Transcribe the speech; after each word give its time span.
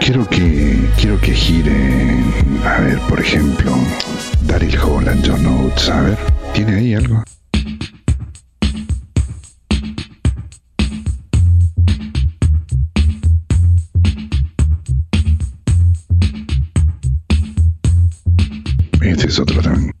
Quiero 0.00 0.26
que, 0.26 0.90
quiero 0.98 1.20
que 1.20 1.32
gire, 1.32 2.24
a 2.64 2.80
ver, 2.80 2.98
por 3.00 3.20
ejemplo, 3.20 3.76
Daryl 4.46 4.74
Holland, 4.78 5.22
John 5.24 5.46
Oates, 5.46 5.90
a 5.90 6.00
ver, 6.00 6.18
¿tiene 6.54 6.76
ahí 6.76 6.94
algo? 6.94 7.22
Este 19.02 19.26
es 19.26 19.38
otro 19.38 19.60
también. 19.60 19.94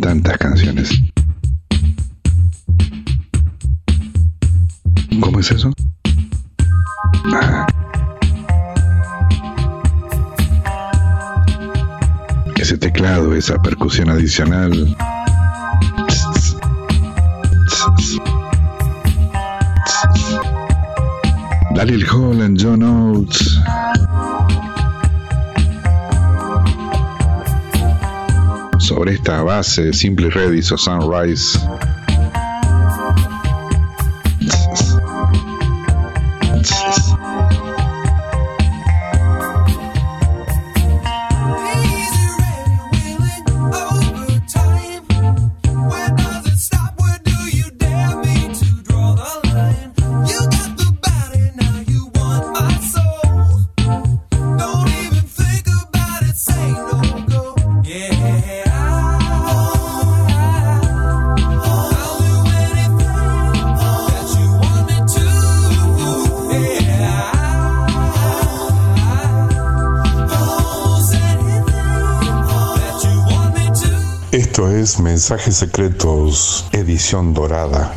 Tantas 0.00 0.38
canciones. 0.38 1.02
¿Cómo 5.20 5.40
es 5.40 5.50
eso? 5.50 5.72
Ese 12.56 12.78
teclado, 12.78 13.34
esa 13.34 13.60
percusión 13.60 14.08
adicional. 14.10 14.96
Daryl 21.74 22.06
Holland, 22.08 22.58
John 22.60 22.82
Oates. 22.82 23.58
Sobre 28.78 29.14
esta 29.14 29.42
base, 29.42 29.92
Simply 29.92 30.28
Redis 30.28 30.70
o 30.70 30.78
Sunrise. 30.78 31.58
Esto 74.32 74.70
es 74.70 74.98
Mensajes 74.98 75.56
Secretos, 75.56 76.66
edición 76.72 77.34
dorada. 77.34 77.92